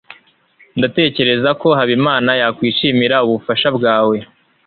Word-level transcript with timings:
ndatekereza 0.77 1.49
ko 1.61 1.67
habimana 1.79 2.31
yakwishimira 2.41 3.15
ubufasha 3.25 3.67
bwawe 3.77 4.17